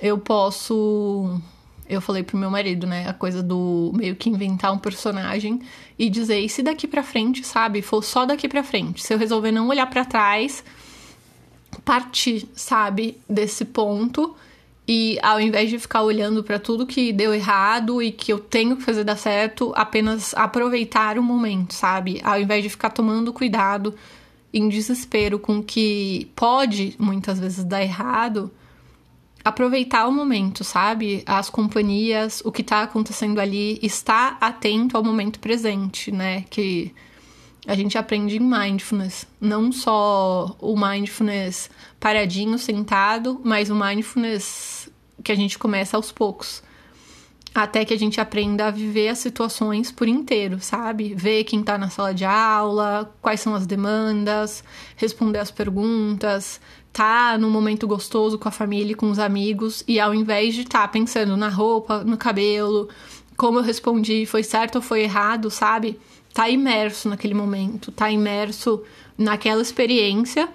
Eu 0.00 0.18
posso. 0.18 1.40
Eu 1.88 2.00
falei 2.00 2.22
pro 2.22 2.36
meu 2.36 2.50
marido, 2.50 2.86
né? 2.86 3.08
A 3.08 3.12
coisa 3.12 3.42
do 3.42 3.92
meio 3.94 4.16
que 4.16 4.28
inventar 4.28 4.72
um 4.72 4.78
personagem 4.78 5.60
e 5.98 6.08
dizer, 6.08 6.40
e 6.40 6.48
se 6.48 6.62
daqui 6.62 6.86
pra 6.88 7.02
frente, 7.02 7.46
sabe? 7.46 7.82
For 7.82 8.02
só 8.02 8.24
daqui 8.24 8.48
pra 8.48 8.62
frente. 8.64 9.02
Se 9.02 9.14
eu 9.14 9.18
resolver 9.18 9.52
não 9.52 9.68
olhar 9.68 9.86
para 9.86 10.04
trás, 10.04 10.64
partir, 11.84 12.48
sabe? 12.54 13.18
Desse 13.28 13.64
ponto. 13.64 14.36
E 14.86 15.18
ao 15.22 15.40
invés 15.40 15.70
de 15.70 15.78
ficar 15.78 16.02
olhando 16.02 16.42
para 16.42 16.58
tudo 16.58 16.86
que 16.86 17.12
deu 17.12 17.32
errado 17.32 18.02
e 18.02 18.10
que 18.10 18.32
eu 18.32 18.38
tenho 18.38 18.76
que 18.76 18.82
fazer 18.82 19.04
dar 19.04 19.16
certo, 19.16 19.72
apenas 19.76 20.34
aproveitar 20.34 21.18
o 21.18 21.22
momento, 21.22 21.72
sabe? 21.72 22.20
Ao 22.24 22.40
invés 22.40 22.64
de 22.64 22.68
ficar 22.68 22.90
tomando 22.90 23.32
cuidado 23.32 23.94
em 24.52 24.68
desespero 24.68 25.38
com 25.38 25.58
o 25.58 25.62
que 25.62 26.30
pode 26.34 26.94
muitas 26.98 27.38
vezes 27.38 27.64
dar 27.64 27.82
errado, 27.82 28.50
aproveitar 29.44 30.06
o 30.06 30.12
momento, 30.12 30.64
sabe? 30.64 31.22
As 31.26 31.48
companhias, 31.48 32.42
o 32.44 32.52
que 32.52 32.62
tá 32.62 32.82
acontecendo 32.82 33.40
ali, 33.40 33.78
estar 33.82 34.36
atento 34.40 34.96
ao 34.96 35.04
momento 35.04 35.38
presente, 35.38 36.10
né? 36.10 36.44
Que 36.50 36.92
a 37.66 37.74
gente 37.74 37.96
aprende 37.96 38.36
em 38.36 38.40
mindfulness, 38.40 39.26
não 39.40 39.70
só 39.70 40.56
o 40.60 40.76
mindfulness 40.76 41.70
paradinho, 42.00 42.58
sentado, 42.58 43.40
mas 43.44 43.70
o 43.70 43.74
mindfulness 43.74 44.90
que 45.22 45.30
a 45.30 45.36
gente 45.36 45.58
começa 45.58 45.96
aos 45.96 46.10
poucos 46.10 46.62
até 47.54 47.84
que 47.84 47.92
a 47.92 47.98
gente 47.98 48.20
aprenda 48.20 48.66
a 48.66 48.70
viver 48.70 49.08
as 49.08 49.18
situações 49.18 49.92
por 49.92 50.08
inteiro, 50.08 50.58
sabe? 50.60 51.14
Ver 51.14 51.44
quem 51.44 51.62
tá 51.62 51.76
na 51.76 51.90
sala 51.90 52.14
de 52.14 52.24
aula, 52.24 53.14
quais 53.20 53.40
são 53.40 53.54
as 53.54 53.66
demandas, 53.66 54.64
responder 54.96 55.38
as 55.38 55.50
perguntas, 55.50 56.60
tá 56.92 57.36
num 57.38 57.50
momento 57.50 57.86
gostoso 57.86 58.38
com 58.38 58.48
a 58.48 58.52
família 58.52 58.92
e 58.92 58.96
com 58.96 59.10
os 59.10 59.18
amigos, 59.18 59.84
e 59.86 60.00
ao 60.00 60.14
invés 60.14 60.54
de 60.54 60.62
estar 60.62 60.82
tá 60.82 60.88
pensando 60.88 61.36
na 61.36 61.48
roupa, 61.48 62.02
no 62.04 62.16
cabelo, 62.16 62.88
como 63.36 63.58
eu 63.58 63.62
respondi, 63.62 64.24
foi 64.24 64.42
certo 64.42 64.76
ou 64.76 64.82
foi 64.82 65.02
errado, 65.02 65.50
sabe? 65.50 66.00
Tá 66.32 66.48
imerso 66.48 67.08
naquele 67.08 67.34
momento, 67.34 67.92
tá 67.92 68.10
imerso 68.10 68.82
naquela 69.16 69.60
experiência. 69.62 70.48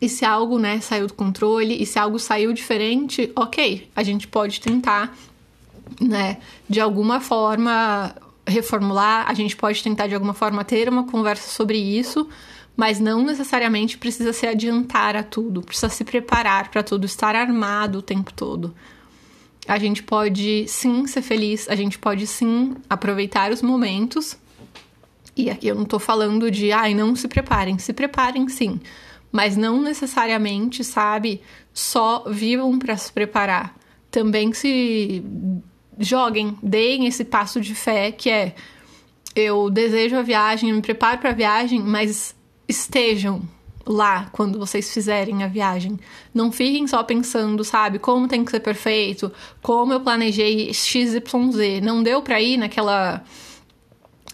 E 0.00 0.08
se 0.08 0.24
algo, 0.24 0.58
né, 0.58 0.80
saiu 0.80 1.06
do 1.06 1.14
controle, 1.14 1.82
e 1.82 1.84
se 1.84 1.98
algo 1.98 2.18
saiu 2.18 2.52
diferente, 2.52 3.30
ok, 3.36 3.90
a 3.94 4.02
gente 4.02 4.26
pode 4.26 4.60
tentar 4.60 5.14
né, 6.00 6.38
de 6.68 6.80
alguma 6.80 7.20
forma 7.20 8.14
reformular, 8.46 9.28
a 9.28 9.34
gente 9.34 9.56
pode 9.56 9.82
tentar 9.82 10.06
de 10.06 10.14
alguma 10.14 10.34
forma 10.34 10.64
ter 10.64 10.88
uma 10.88 11.04
conversa 11.04 11.48
sobre 11.48 11.78
isso, 11.78 12.28
mas 12.76 13.00
não 13.00 13.22
necessariamente 13.22 13.98
precisa 13.98 14.32
se 14.32 14.46
adiantar 14.46 15.16
a 15.16 15.22
tudo, 15.22 15.62
precisa 15.62 15.88
se 15.88 16.04
preparar 16.04 16.70
para 16.70 16.82
tudo, 16.82 17.04
estar 17.04 17.34
armado 17.34 17.98
o 17.98 18.02
tempo 18.02 18.32
todo. 18.32 18.74
A 19.68 19.78
gente 19.78 20.02
pode 20.02 20.66
sim 20.66 21.06
ser 21.06 21.22
feliz, 21.22 21.68
a 21.68 21.76
gente 21.76 21.98
pode 21.98 22.26
sim 22.26 22.74
aproveitar 22.88 23.52
os 23.52 23.62
momentos. 23.62 24.36
E 25.40 25.50
aqui 25.50 25.68
eu 25.68 25.74
não 25.74 25.84
tô 25.84 25.98
falando 25.98 26.50
de, 26.50 26.70
ai, 26.72 26.94
não 26.94 27.16
se 27.16 27.26
preparem, 27.26 27.78
se 27.78 27.92
preparem 27.92 28.48
sim, 28.48 28.80
mas 29.32 29.56
não 29.56 29.80
necessariamente, 29.80 30.84
sabe, 30.84 31.40
só 31.72 32.24
vivam 32.28 32.78
para 32.78 32.96
se 32.96 33.12
preparar. 33.12 33.74
Também 34.10 34.52
se 34.52 35.22
joguem, 35.98 36.58
deem 36.62 37.06
esse 37.06 37.24
passo 37.24 37.60
de 37.60 37.74
fé 37.74 38.10
que 38.12 38.28
é 38.28 38.54
eu 39.34 39.70
desejo 39.70 40.16
a 40.16 40.22
viagem, 40.22 40.70
eu 40.70 40.76
me 40.76 40.82
preparo 40.82 41.18
para 41.18 41.30
a 41.30 41.34
viagem, 41.34 41.80
mas 41.80 42.34
estejam 42.68 43.42
lá 43.86 44.28
quando 44.32 44.58
vocês 44.58 44.92
fizerem 44.92 45.42
a 45.42 45.48
viagem. 45.48 45.98
Não 46.34 46.52
fiquem 46.52 46.86
só 46.86 47.02
pensando, 47.02 47.64
sabe, 47.64 47.98
como 47.98 48.28
tem 48.28 48.44
que 48.44 48.50
ser 48.50 48.60
perfeito, 48.60 49.32
como 49.62 49.92
eu 49.92 50.00
planejei 50.00 50.72
XYZ. 50.72 51.22
Não 51.82 52.02
deu 52.02 52.22
para 52.22 52.40
ir 52.40 52.56
naquela 52.56 53.24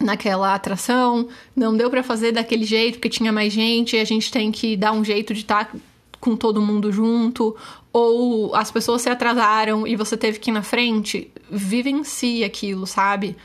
naquela 0.00 0.54
atração, 0.54 1.28
não 1.54 1.76
deu 1.76 1.90
para 1.90 2.02
fazer 2.02 2.32
daquele 2.32 2.64
jeito 2.64 2.98
porque 2.98 3.08
tinha 3.08 3.32
mais 3.32 3.52
gente, 3.52 3.96
a 3.96 4.04
gente 4.04 4.30
tem 4.30 4.52
que 4.52 4.76
dar 4.76 4.92
um 4.92 5.04
jeito 5.04 5.32
de 5.32 5.40
estar 5.40 5.66
tá 5.66 5.78
com 6.20 6.36
todo 6.36 6.60
mundo 6.60 6.90
junto, 6.90 7.56
ou 7.92 8.54
as 8.54 8.70
pessoas 8.70 9.02
se 9.02 9.08
atrasaram 9.08 9.86
e 9.86 9.96
você 9.96 10.16
teve 10.16 10.38
que 10.38 10.50
ir 10.50 10.52
na 10.52 10.62
frente, 10.62 11.30
vivencie 11.50 12.44
aquilo, 12.44 12.86
sabe? 12.86 13.36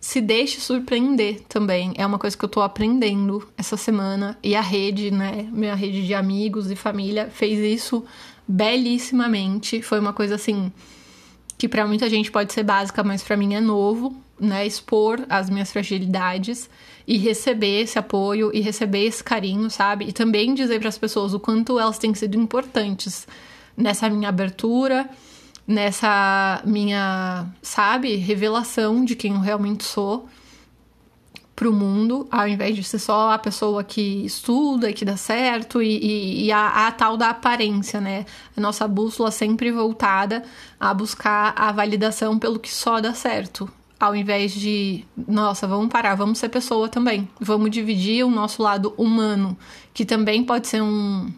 Se 0.00 0.20
deixe 0.20 0.60
surpreender 0.60 1.42
também. 1.42 1.92
É 1.96 2.06
uma 2.06 2.18
coisa 2.18 2.36
que 2.36 2.44
eu 2.44 2.48
tô 2.48 2.62
aprendendo 2.62 3.46
essa 3.56 3.76
semana. 3.76 4.38
E 4.42 4.56
a 4.56 4.62
rede, 4.62 5.10
né? 5.10 5.46
Minha 5.52 5.74
rede 5.74 6.06
de 6.06 6.14
amigos 6.14 6.70
e 6.70 6.74
família 6.74 7.28
fez 7.30 7.58
isso 7.58 8.02
belíssimamente. 8.48 9.82
Foi 9.82 10.00
uma 10.00 10.14
coisa 10.14 10.36
assim 10.36 10.72
que 11.58 11.68
para 11.68 11.86
muita 11.86 12.08
gente 12.08 12.30
pode 12.30 12.54
ser 12.54 12.62
básica, 12.62 13.04
mas 13.04 13.22
para 13.22 13.36
mim 13.36 13.54
é 13.54 13.60
novo, 13.60 14.16
né? 14.40 14.66
Expor 14.66 15.20
as 15.28 15.50
minhas 15.50 15.70
fragilidades 15.70 16.68
e 17.06 17.18
receber 17.18 17.82
esse 17.82 17.98
apoio 17.98 18.50
e 18.54 18.60
receber 18.60 19.04
esse 19.04 19.22
carinho, 19.22 19.68
sabe? 19.70 20.06
E 20.06 20.12
também 20.12 20.54
dizer 20.54 20.78
para 20.78 20.88
as 20.88 20.98
pessoas 20.98 21.34
o 21.34 21.40
quanto 21.40 21.78
elas 21.78 21.98
têm 21.98 22.14
sido 22.14 22.36
importantes 22.36 23.26
nessa 23.76 24.08
minha 24.08 24.28
abertura, 24.28 25.08
nessa 25.66 26.62
minha, 26.64 27.46
sabe, 27.62 28.16
revelação 28.16 29.04
de 29.04 29.14
quem 29.14 29.34
eu 29.34 29.40
realmente 29.40 29.84
sou 29.84 30.28
pro 31.60 31.72
mundo, 31.74 32.26
ao 32.30 32.48
invés 32.48 32.74
de 32.74 32.82
ser 32.82 32.98
só 32.98 33.32
a 33.32 33.38
pessoa 33.38 33.84
que 33.84 34.24
estuda 34.24 34.88
e 34.88 34.94
que 34.94 35.04
dá 35.04 35.16
certo 35.18 35.82
e, 35.82 35.88
e, 35.88 36.46
e 36.46 36.52
a, 36.52 36.86
a, 36.86 36.92
tal 36.92 37.18
da 37.18 37.28
aparência, 37.28 38.00
né? 38.00 38.24
A 38.56 38.60
nossa 38.60 38.88
bússola 38.88 39.30
sempre 39.30 39.70
voltada 39.70 40.42
a 40.80 40.94
buscar 40.94 41.52
a 41.54 41.70
validação 41.70 42.38
pelo 42.38 42.58
que 42.58 42.72
só 42.72 42.98
dá 42.98 43.12
certo. 43.12 43.70
Ao 44.00 44.16
invés 44.16 44.52
de, 44.52 45.04
nossa, 45.28 45.66
vamos 45.66 45.88
parar, 45.88 46.14
vamos 46.14 46.38
ser 46.38 46.48
pessoa 46.48 46.88
também. 46.88 47.28
Vamos 47.38 47.70
dividir 47.70 48.24
o 48.24 48.30
nosso 48.30 48.62
lado 48.62 48.94
humano, 48.96 49.56
que 49.92 50.06
também 50.06 50.42
pode 50.42 50.68
ser 50.68 50.80
um, 50.80 51.30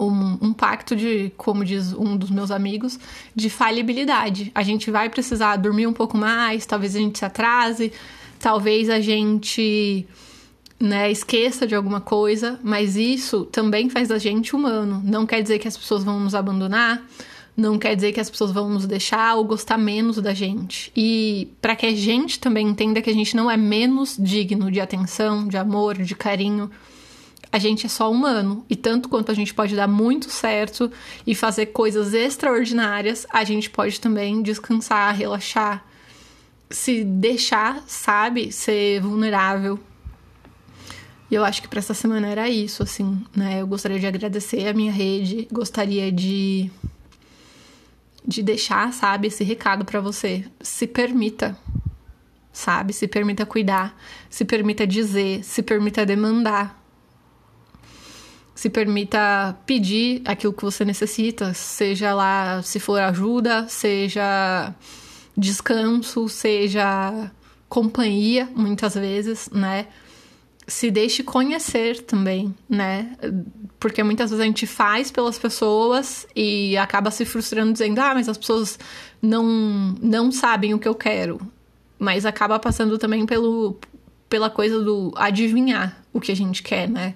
um, 0.00 0.38
um, 0.42 0.52
pacto 0.52 0.96
de, 0.96 1.30
como 1.36 1.64
diz 1.64 1.92
um 1.92 2.16
dos 2.16 2.28
meus 2.28 2.50
amigos, 2.50 2.98
de 3.36 3.48
falibilidade. 3.48 4.50
A 4.52 4.64
gente 4.64 4.90
vai 4.90 5.08
precisar 5.08 5.56
dormir 5.56 5.86
um 5.86 5.92
pouco 5.92 6.16
mais, 6.16 6.66
talvez 6.66 6.96
a 6.96 6.98
gente 6.98 7.20
se 7.20 7.24
atrase, 7.24 7.92
talvez 8.40 8.90
a 8.90 9.00
gente 9.00 10.08
né, 10.80 11.10
esqueça 11.10 11.66
de 11.66 11.74
alguma 11.74 12.00
coisa, 12.00 12.58
mas 12.64 12.96
isso 12.96 13.44
também 13.44 13.90
faz 13.90 14.08
da 14.08 14.18
gente 14.18 14.56
humano. 14.56 15.02
Não 15.04 15.26
quer 15.26 15.42
dizer 15.42 15.58
que 15.58 15.68
as 15.68 15.76
pessoas 15.76 16.02
vão 16.02 16.18
nos 16.18 16.34
abandonar, 16.34 17.00
não 17.56 17.78
quer 17.78 17.94
dizer 17.94 18.12
que 18.12 18.20
as 18.20 18.30
pessoas 18.30 18.52
vão 18.52 18.68
nos 18.68 18.86
deixar 18.86 19.34
ou 19.36 19.44
gostar 19.44 19.76
menos 19.76 20.16
da 20.16 20.32
gente. 20.32 20.92
E 20.96 21.48
para 21.60 21.76
que 21.76 21.86
a 21.86 21.94
gente 21.94 22.38
também 22.38 22.68
entenda 22.68 23.02
que 23.02 23.10
a 23.10 23.14
gente 23.14 23.36
não 23.36 23.50
é 23.50 23.56
menos 23.56 24.16
digno 24.18 24.70
de 24.70 24.80
atenção, 24.80 25.46
de 25.46 25.56
amor, 25.56 25.98
de 25.98 26.14
carinho 26.14 26.70
a 27.52 27.58
gente 27.58 27.86
é 27.86 27.88
só 27.88 28.10
humano. 28.10 28.64
E 28.68 28.76
tanto 28.76 29.08
quanto 29.08 29.30
a 29.30 29.34
gente 29.34 29.52
pode 29.52 29.74
dar 29.74 29.88
muito 29.88 30.30
certo 30.30 30.90
e 31.26 31.34
fazer 31.34 31.66
coisas 31.66 32.14
extraordinárias, 32.14 33.26
a 33.30 33.42
gente 33.44 33.68
pode 33.68 34.00
também 34.00 34.42
descansar, 34.42 35.14
relaxar. 35.14 35.84
se 36.70 37.02
deixar, 37.02 37.82
sabe, 37.88 38.52
ser 38.52 39.00
vulnerável. 39.00 39.78
E 41.28 41.34
eu 41.34 41.44
acho 41.44 41.62
que 41.62 41.68
para 41.68 41.80
essa 41.80 41.94
semana 41.94 42.28
era 42.28 42.48
isso, 42.48 42.82
assim, 42.82 43.24
né? 43.34 43.60
Eu 43.60 43.66
gostaria 43.66 43.98
de 43.98 44.06
agradecer 44.06 44.68
a 44.68 44.72
minha 44.72 44.92
rede, 44.92 45.48
gostaria 45.50 46.12
de 46.12 46.70
de 48.26 48.42
deixar, 48.42 48.92
sabe, 48.92 49.28
esse 49.28 49.44
recado 49.44 49.84
para 49.84 50.00
você. 50.00 50.44
Se 50.60 50.86
permita, 50.86 51.56
sabe? 52.52 52.92
Se 52.92 53.08
permita 53.08 53.46
cuidar, 53.46 53.96
se 54.28 54.44
permita 54.44 54.86
dizer, 54.86 55.44
se 55.44 55.62
permita 55.62 56.06
demandar. 56.06 56.78
Se 58.54 58.68
permita 58.68 59.56
pedir 59.64 60.20
aquilo 60.26 60.52
que 60.52 60.62
você 60.62 60.84
necessita, 60.84 61.54
seja 61.54 62.12
lá 62.14 62.62
se 62.62 62.78
for 62.78 63.00
ajuda, 63.00 63.66
seja 63.68 64.74
descanso, 65.34 66.28
seja 66.28 67.30
companhia, 67.70 68.50
muitas 68.54 68.94
vezes, 68.94 69.48
né? 69.50 69.86
Se 70.70 70.88
deixe 70.88 71.24
conhecer 71.24 72.00
também, 72.02 72.54
né? 72.68 73.16
Porque 73.80 74.04
muitas 74.04 74.30
vezes 74.30 74.40
a 74.40 74.46
gente 74.46 74.68
faz 74.68 75.10
pelas 75.10 75.36
pessoas 75.36 76.28
e 76.34 76.76
acaba 76.76 77.10
se 77.10 77.24
frustrando 77.24 77.72
dizendo: 77.72 77.98
"Ah, 77.98 78.14
mas 78.14 78.28
as 78.28 78.38
pessoas 78.38 78.78
não 79.20 79.44
não 80.00 80.30
sabem 80.30 80.72
o 80.72 80.78
que 80.78 80.86
eu 80.86 80.94
quero". 80.94 81.40
Mas 81.98 82.24
acaba 82.24 82.58
passando 82.58 82.96
também 82.98 83.26
pelo 83.26 83.76
pela 84.28 84.48
coisa 84.48 84.80
do 84.80 85.12
adivinhar 85.16 86.00
o 86.12 86.20
que 86.20 86.30
a 86.30 86.36
gente 86.36 86.62
quer, 86.62 86.88
né? 86.88 87.14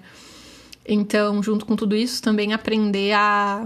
Então, 0.85 1.41
junto 1.41 1.65
com 1.65 1.77
tudo 1.77 1.95
isso, 1.95 2.21
também 2.21 2.51
aprender 2.51 3.13
a 3.13 3.65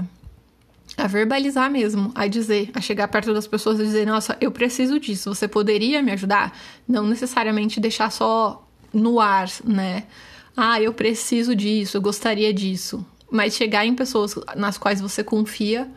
a 0.98 1.08
verbalizar 1.08 1.70
mesmo, 1.72 2.12
a 2.14 2.28
dizer, 2.28 2.70
a 2.74 2.82
chegar 2.82 3.08
perto 3.08 3.34
das 3.34 3.48
pessoas 3.48 3.80
e 3.80 3.84
dizer: 3.84 4.06
Nossa, 4.06 4.38
eu 4.40 4.52
preciso 4.52 5.00
disso, 5.00 5.34
você 5.34 5.48
poderia 5.48 6.04
me 6.04 6.12
ajudar? 6.12 6.56
Não 6.88 7.08
necessariamente 7.08 7.80
deixar 7.80 8.12
só 8.12 8.69
no 8.94 9.20
ar, 9.20 9.50
né? 9.64 10.04
Ah, 10.56 10.82
eu 10.82 10.94
preciso 10.94 11.56
disso, 11.56 11.98
eu 11.98 12.02
gostaria 12.02 12.54
disso. 12.54 13.06
Mas 13.32 13.56
chegar 13.56 13.86
em 13.86 13.96
pessoas 13.96 14.36
nas 14.56 14.78
quais 14.78 15.00
você 15.00 15.24
confia, 15.24 15.90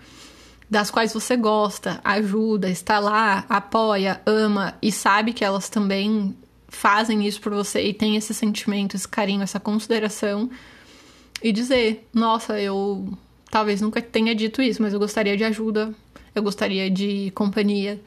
das 0.70 0.90
quais 0.90 1.12
você 1.12 1.37
gosta, 1.37 2.00
ajuda, 2.04 2.68
está 2.70 2.99
lá, 2.99 3.44
apoia, 3.49 4.20
ama 4.25 4.75
e 4.80 4.92
sabe 4.92 5.32
que 5.32 5.44
elas 5.44 5.68
também 5.68 6.37
fazem 6.68 7.26
isso 7.26 7.40
por 7.40 7.52
você 7.52 7.82
e 7.82 7.92
tem 7.92 8.16
esse 8.16 8.32
sentimento, 8.32 8.96
esse 8.96 9.06
carinho, 9.06 9.42
essa 9.42 9.61
consideração. 9.61 10.50
E 11.42 11.52
dizer: 11.52 12.08
Nossa, 12.12 12.58
eu 12.61 13.12
talvez 13.50 13.80
nunca 13.80 14.00
tenha 14.00 14.34
dito 14.34 14.62
isso, 14.62 14.80
mas 14.80 14.94
eu 14.94 14.99
gostaria 14.99 15.37
de 15.37 15.44
ajuda, 15.44 15.94
eu 16.34 16.42
gostaria 16.42 16.90
de 16.90 17.30
companhia. 17.34 18.00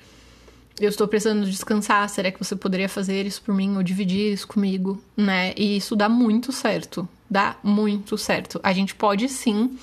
Eu 0.80 0.90
estou 0.90 1.08
precisando 1.08 1.46
descansar, 1.46 2.08
será 2.10 2.30
que 2.32 2.44
você 2.44 2.56
poderia 2.56 2.90
fazer 2.90 3.26
isso 3.26 3.42
por 3.42 3.56
mim 3.56 3.78
ou 3.78 3.84
dividir 3.84 4.34
isso 4.34 4.46
comigo, 4.46 5.02
né? 5.16 5.54
E 5.56 5.78
isso 5.78 5.96
dá 5.96 6.10
muito 6.10 6.52
certo, 6.52 7.08
dá 7.30 7.56
muito 7.64 8.18
certo. 8.18 8.60
A 8.62 8.74
gente 8.74 8.94
pode 8.94 9.30
sim 9.30 9.78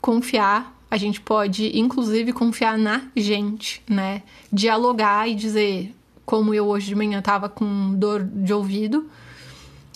confiar, 0.00 0.76
a 0.90 0.96
gente 0.96 1.20
pode 1.20 1.78
inclusive 1.78 2.32
confiar 2.32 2.76
na 2.76 3.02
gente, 3.16 3.80
né? 3.88 4.22
Dialogar 4.52 5.28
e 5.28 5.36
dizer, 5.36 5.94
como 6.26 6.52
eu 6.52 6.66
hoje 6.66 6.88
de 6.88 6.96
manhã 6.96 7.22
tava 7.22 7.48
com 7.48 7.94
dor 7.94 8.24
de 8.24 8.52
ouvido 8.52 9.08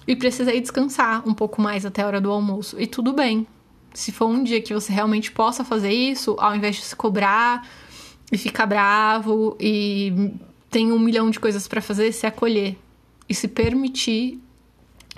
e 0.06 0.14
precisei 0.14 0.60
descansar 0.60 1.28
um 1.28 1.34
pouco 1.34 1.60
mais 1.60 1.84
até 1.84 2.02
a 2.02 2.06
hora 2.06 2.20
do 2.20 2.30
almoço. 2.30 2.80
E 2.80 2.86
tudo 2.86 3.12
bem, 3.12 3.44
se 3.92 4.12
for 4.12 4.26
um 4.26 4.44
dia 4.44 4.60
que 4.62 4.72
você 4.72 4.92
realmente 4.92 5.32
possa 5.32 5.64
fazer 5.64 5.92
isso, 5.92 6.36
ao 6.38 6.54
invés 6.54 6.76
de 6.76 6.82
se 6.82 6.94
cobrar 6.94 7.68
e 8.32 8.38
ficar 8.38 8.64
bravo 8.64 9.54
e 9.60 10.32
tem 10.70 10.90
um 10.90 10.98
milhão 10.98 11.30
de 11.30 11.38
coisas 11.38 11.68
para 11.68 11.82
fazer, 11.82 12.10
se 12.12 12.26
acolher 12.26 12.78
e 13.28 13.34
se 13.34 13.46
permitir 13.46 14.40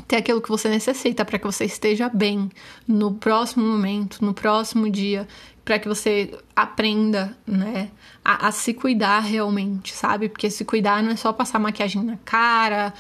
ter 0.08 0.16
aquilo 0.16 0.42
que 0.42 0.48
você 0.48 0.68
necessita 0.68 1.24
para 1.24 1.38
que 1.38 1.46
você 1.46 1.64
esteja 1.64 2.08
bem 2.08 2.50
no 2.86 3.14
próximo 3.14 3.64
momento, 3.64 4.24
no 4.24 4.34
próximo 4.34 4.90
dia, 4.90 5.28
para 5.64 5.78
que 5.78 5.86
você 5.86 6.36
aprenda, 6.54 7.38
né, 7.46 7.90
a, 8.24 8.48
a, 8.48 8.52
se 8.52 8.74
cuidar 8.74 9.20
realmente, 9.20 9.94
sabe? 9.94 10.28
Porque 10.28 10.50
se 10.50 10.64
cuidar 10.64 11.00
não 11.02 11.12
é 11.12 11.16
só 11.16 11.32
passar 11.32 11.60
maquiagem 11.60 12.02
na 12.02 12.18
cara, 12.24 12.92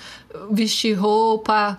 vestir 0.50 0.94
roupa, 0.94 1.76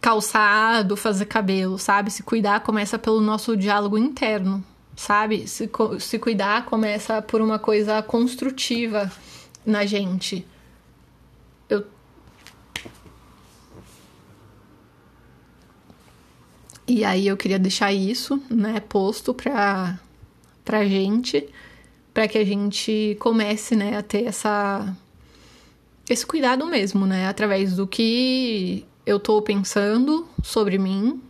calçado, 0.00 0.96
fazer 0.96 1.26
cabelo, 1.26 1.76
sabe? 1.76 2.10
Se 2.10 2.22
cuidar 2.22 2.60
começa 2.60 2.98
pelo 2.98 3.20
nosso 3.20 3.56
diálogo 3.56 3.98
interno, 3.98 4.64
sabe? 5.02 5.48
Se, 5.48 5.68
se 5.98 6.18
cuidar 6.18 6.64
começa 6.64 7.20
por 7.20 7.40
uma 7.40 7.58
coisa 7.58 8.00
construtiva 8.02 9.10
na 9.66 9.84
gente. 9.84 10.46
Eu. 11.68 11.84
E 16.86 17.04
aí 17.04 17.26
eu 17.26 17.36
queria 17.36 17.58
deixar 17.58 17.92
isso, 17.92 18.40
né, 18.48 18.78
posto 18.78 19.34
pra, 19.34 19.98
pra 20.64 20.86
gente, 20.86 21.48
para 22.14 22.28
que 22.28 22.38
a 22.38 22.44
gente 22.44 23.16
comece, 23.18 23.74
né, 23.74 23.96
a 23.96 24.02
ter 24.02 24.26
essa 24.26 24.96
esse 26.08 26.24
cuidado 26.24 26.64
mesmo, 26.66 27.06
né, 27.06 27.26
através 27.26 27.74
do 27.74 27.88
que 27.88 28.86
eu 29.04 29.18
tô 29.18 29.42
pensando 29.42 30.28
sobre 30.44 30.78
mim, 30.78 31.20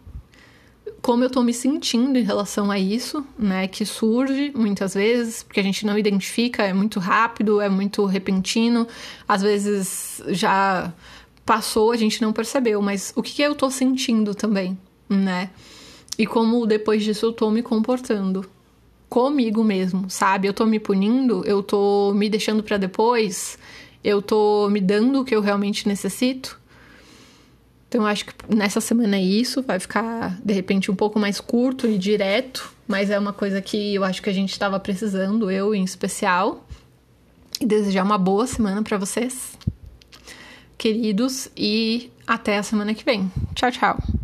como 1.03 1.25
eu 1.25 1.31
tô 1.31 1.43
me 1.43 1.53
sentindo 1.53 2.17
em 2.17 2.23
relação 2.23 2.71
a 2.71 2.79
isso, 2.79 3.27
né? 3.37 3.67
Que 3.67 3.85
surge 3.85 4.53
muitas 4.55 4.95
vezes, 4.95 5.43
porque 5.43 5.59
a 5.59 5.63
gente 5.63 5.85
não 5.85 5.99
identifica, 5.99 6.63
é 6.63 6.73
muito 6.73 7.01
rápido, 7.01 7.61
é 7.61 7.69
muito 7.69 8.07
repentino, 8.07 8.87
às 9.27 9.43
vezes 9.43 10.23
já 10.29 10.95
passou, 11.45 11.91
a 11.91 11.97
gente 11.97 12.23
não 12.23 12.33
percebeu, 12.33 12.81
mas 12.81 13.13
o 13.17 13.23
que, 13.23 13.33
que 13.33 13.43
eu 13.43 13.53
tô 13.57 13.69
sentindo 13.69 14.33
também, 14.33 14.79
né? 15.09 15.51
E 16.17 16.25
como 16.25 16.65
depois 16.67 17.03
disso 17.03 17.27
eu 17.27 17.33
tô 17.33 17.51
me 17.51 17.63
comportando 17.63 18.49
comigo 19.09 19.65
mesmo, 19.65 20.09
sabe? 20.09 20.47
Eu 20.47 20.55
tô 20.55 20.65
me 20.65 20.79
punindo, 20.79 21.43
eu 21.45 21.65
tô 21.65 22.15
me 22.15 22.31
deixando 22.31 22.63
para 22.63 22.77
depois, 22.77 23.59
eu 24.05 24.23
tô 24.23 24.69
me 24.71 24.81
dando 24.81 25.21
o 25.21 25.25
que 25.25 25.35
eu 25.35 25.41
realmente 25.41 25.89
necessito. 25.89 26.62
Então, 27.93 28.07
acho 28.07 28.25
que 28.25 28.33
nessa 28.49 28.81
semana 28.81 29.17
é 29.17 29.23
isso. 29.23 29.61
Vai 29.61 29.79
ficar, 29.79 30.41
de 30.43 30.55
repente, 30.55 30.91
um 30.91 30.95
pouco 30.95 31.19
mais 31.19 31.39
curto 31.39 31.87
e 31.87 31.99
direto, 31.99 32.73
mas 32.89 33.11
é 33.11 33.19
uma 33.19 33.35
coisa 33.35 33.61
que 33.61 33.95
eu 33.95 34.03
acho 34.03 34.23
que 34.23 34.31
a 34.31 34.33
gente 34.33 34.51
estava 34.51 34.81
precisando, 34.81 35.51
eu 35.51 35.75
em 35.75 35.85
especial. 35.85 36.67
E 37.61 37.67
desejar 37.67 38.03
uma 38.03 38.17
boa 38.17 38.47
semana 38.47 38.83
para 38.83 38.97
vocês, 38.97 39.59
queridos, 40.79 41.51
e 41.55 42.11
até 42.27 42.57
a 42.57 42.63
semana 42.63 42.95
que 42.95 43.05
vem. 43.05 43.31
Tchau, 43.55 43.71
tchau. 43.71 44.22